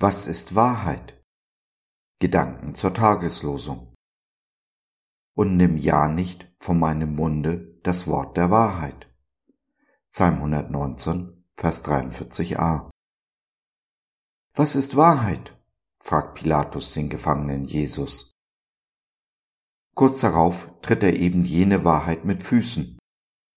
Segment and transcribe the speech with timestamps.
[0.00, 1.20] Was ist Wahrheit?
[2.20, 3.96] Gedanken zur Tageslosung.
[5.34, 9.12] Und nimm ja nicht von meinem Munde das Wort der Wahrheit.
[10.12, 12.90] Psalm 119, Vers 43a.
[14.54, 15.58] Was ist Wahrheit?
[15.98, 18.36] fragt Pilatus den Gefangenen Jesus.
[19.96, 23.00] Kurz darauf tritt er eben jene Wahrheit mit Füßen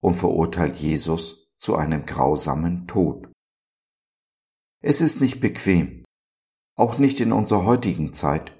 [0.00, 3.30] und verurteilt Jesus zu einem grausamen Tod.
[4.82, 5.99] Es ist nicht bequem,
[6.80, 8.52] auch nicht in unserer heutigen Zeit,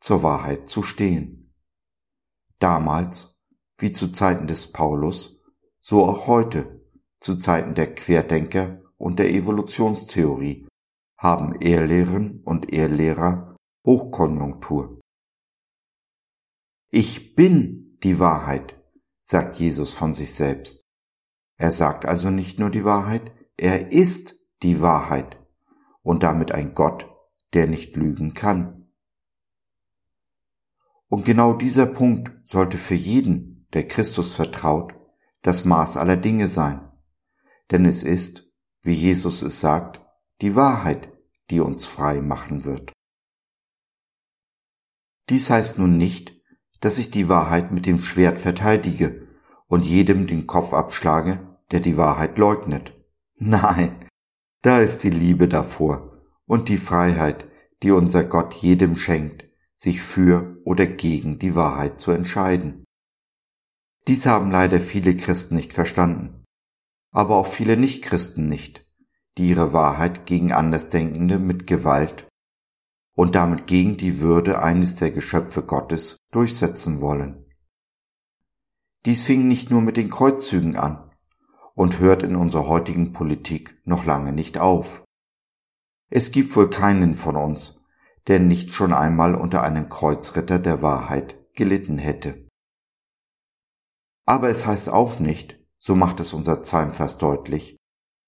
[0.00, 1.54] zur Wahrheit zu stehen.
[2.58, 3.46] Damals,
[3.78, 5.44] wie zu Zeiten des Paulus,
[5.78, 6.80] so auch heute,
[7.20, 10.66] zu Zeiten der Querdenker und der Evolutionstheorie,
[11.18, 15.00] haben Ehrlehren und Ehrlehrer Hochkonjunktur.
[16.90, 18.80] Ich bin die Wahrheit,
[19.22, 20.82] sagt Jesus von sich selbst.
[21.58, 25.38] Er sagt also nicht nur die Wahrheit, er ist die Wahrheit
[26.02, 27.15] und damit ein Gott,
[27.56, 28.86] der nicht lügen kann.
[31.08, 34.92] Und genau dieser Punkt sollte für jeden, der Christus vertraut,
[35.40, 36.92] das Maß aller Dinge sein.
[37.70, 40.04] Denn es ist, wie Jesus es sagt,
[40.42, 41.10] die Wahrheit,
[41.48, 42.92] die uns frei machen wird.
[45.30, 46.38] Dies heißt nun nicht,
[46.80, 49.28] dass ich die Wahrheit mit dem Schwert verteidige
[49.66, 52.92] und jedem den Kopf abschlage, der die Wahrheit leugnet.
[53.36, 54.06] Nein,
[54.60, 56.15] da ist die Liebe davor
[56.46, 57.46] und die Freiheit,
[57.82, 59.44] die unser Gott jedem schenkt,
[59.74, 62.84] sich für oder gegen die Wahrheit zu entscheiden.
[64.08, 66.44] Dies haben leider viele Christen nicht verstanden,
[67.10, 68.86] aber auch viele Nichtchristen nicht,
[69.36, 72.26] die ihre Wahrheit gegen Andersdenkende mit Gewalt
[73.14, 77.46] und damit gegen die Würde eines der Geschöpfe Gottes durchsetzen wollen.
[79.04, 81.10] Dies fing nicht nur mit den Kreuzzügen an
[81.74, 85.05] und hört in unserer heutigen Politik noch lange nicht auf.
[86.08, 87.84] Es gibt wohl keinen von uns,
[88.28, 92.48] der nicht schon einmal unter einem Kreuzritter der Wahrheit gelitten hätte.
[94.24, 97.76] Aber es heißt auch nicht, so macht es unser Psalmvers deutlich,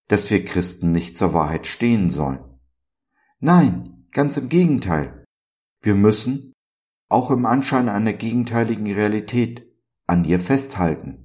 [0.08, 2.58] dass wir Christen nicht zur Wahrheit stehen sollen.
[3.40, 5.24] Nein, ganz im Gegenteil.
[5.80, 6.52] Wir müssen,
[7.08, 9.66] auch im Anschein einer gegenteiligen Realität,
[10.06, 11.24] an ihr festhalten.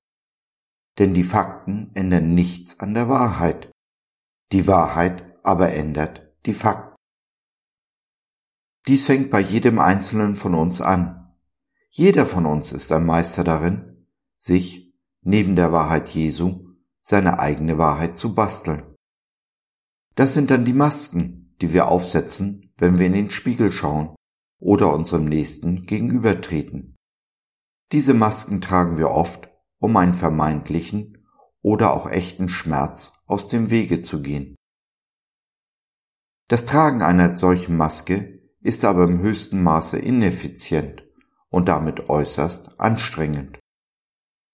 [0.99, 3.71] Denn die Fakten ändern nichts an der Wahrheit.
[4.51, 6.95] Die Wahrheit aber ändert die Fakten.
[8.87, 11.33] Dies fängt bei jedem Einzelnen von uns an.
[11.89, 18.17] Jeder von uns ist ein Meister darin, sich, neben der Wahrheit Jesu, seine eigene Wahrheit
[18.17, 18.83] zu basteln.
[20.15, 24.15] Das sind dann die Masken, die wir aufsetzen, wenn wir in den Spiegel schauen
[24.59, 26.95] oder unserem Nächsten gegenübertreten.
[27.91, 29.49] Diese Masken tragen wir oft,
[29.79, 31.25] um einen vermeintlichen
[31.61, 34.55] oder auch echten Schmerz aus dem Wege zu gehen.
[36.53, 41.03] Das Tragen einer solchen Maske ist aber im höchsten Maße ineffizient
[41.49, 43.57] und damit äußerst anstrengend.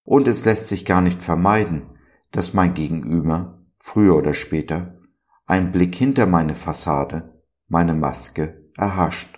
[0.06, 2.00] Und es lässt sich gar nicht vermeiden,
[2.32, 4.98] dass mein Gegenüber früher oder später
[5.46, 9.38] ein Blick hinter meine Fassade, meine Maske erhascht.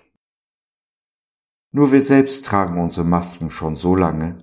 [1.72, 4.38] Nur wir selbst tragen unsere Masken schon so lange,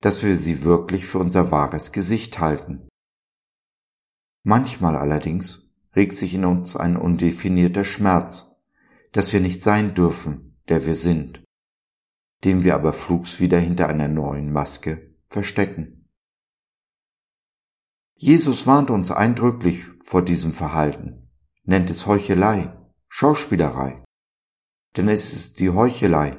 [0.00, 2.86] dass wir sie wirklich für unser wahres Gesicht halten.
[4.44, 8.62] Manchmal allerdings regt sich in uns ein undefinierter Schmerz,
[9.12, 11.42] dass wir nicht sein dürfen, der wir sind,
[12.44, 16.08] den wir aber flugs wieder hinter einer neuen Maske verstecken.
[18.14, 21.30] Jesus warnt uns eindrücklich vor diesem Verhalten,
[21.64, 22.76] nennt es Heuchelei,
[23.08, 24.04] Schauspielerei.
[24.96, 26.36] Denn es ist die Heuchelei,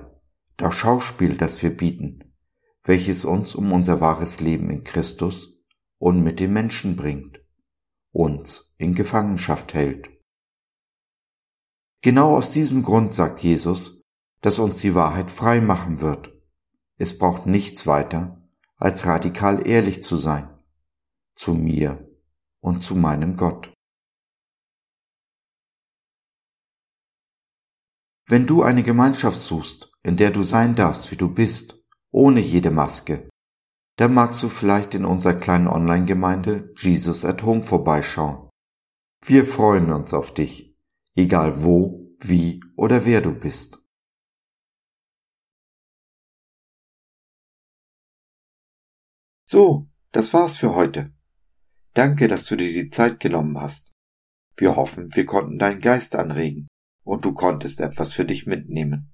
[0.58, 2.34] das Schauspiel, das wir bieten,
[2.84, 5.64] welches uns um unser wahres Leben in Christus
[5.98, 7.39] und mit den Menschen bringt,
[8.20, 10.10] uns in Gefangenschaft hält.
[12.02, 14.04] Genau aus diesem Grund sagt Jesus,
[14.42, 16.34] dass uns die Wahrheit frei machen wird.
[16.98, 18.42] Es braucht nichts weiter,
[18.76, 20.60] als radikal ehrlich zu sein
[21.40, 22.06] zu mir
[22.60, 23.74] und zu meinem Gott.
[28.26, 32.72] Wenn du eine Gemeinschaft suchst, in der du sein darfst, wie du bist, ohne jede
[32.72, 33.30] Maske,
[34.00, 38.50] dann magst du vielleicht in unserer kleinen Online-Gemeinde Jesus at Home vorbeischauen.
[39.26, 40.74] Wir freuen uns auf dich,
[41.16, 43.86] egal wo, wie oder wer du bist.
[49.46, 51.14] So, das war's für heute.
[51.94, 53.92] Danke, dass du dir die Zeit genommen hast.
[54.56, 56.70] Wir hoffen, wir konnten deinen Geist anregen
[57.04, 59.14] und du konntest etwas für dich mitnehmen.